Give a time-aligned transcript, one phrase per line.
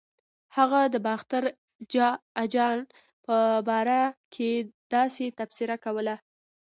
[0.57, 1.43] هغه د باختر
[2.43, 2.77] اجان
[3.25, 3.35] په
[3.67, 4.01] باره
[4.33, 4.49] کې
[4.93, 6.15] داسې تبصره کوله.